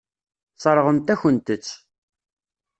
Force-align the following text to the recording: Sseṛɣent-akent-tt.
Sseṛɣent-akent-tt. 0.55 1.67